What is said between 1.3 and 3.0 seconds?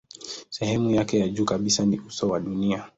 kabisa ni uso wa dunia.